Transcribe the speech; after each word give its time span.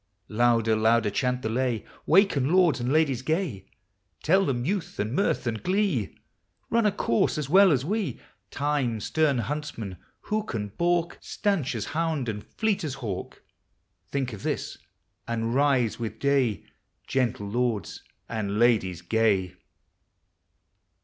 Louder, 0.29 0.75
louder 0.75 1.11
chanl 1.11 1.43
the 1.43 1.47
lay, 1.49 1.85
Waken, 2.07 2.51
lords 2.51 2.79
and 2.79 2.91
Indies 2.95 3.21
gay! 3.21 3.67
Tell 4.23 4.47
them, 4.47 4.65
youth 4.65 4.97
and 4.97 5.13
mirth 5.13 5.45
and 5.45 5.61
glee 5.61 6.17
Run 6.71 6.87
a 6.87 6.91
course 6.91 7.37
as 7.37 7.51
well 7.51 7.71
as 7.71 7.85
we; 7.85 8.19
Time, 8.49 8.99
stern 8.99 9.37
huntsman, 9.37 9.97
who 10.21 10.43
can 10.43 10.69
balk, 10.69 11.19
Stanch 11.21 11.75
as 11.75 11.85
hound 11.85 12.27
and 12.29 12.43
fleel 12.43 12.79
as 12.83 12.95
hawk? 12.95 13.43
Think 14.07 14.33
of 14.33 14.41
this, 14.41 14.79
and 15.27 15.53
rise 15.53 15.99
with 15.99 16.17
day, 16.17 16.65
Gentle 17.05 17.47
lords 17.47 18.01
and 18.27 18.57
ladies 18.57 19.03
ga} 19.03 19.53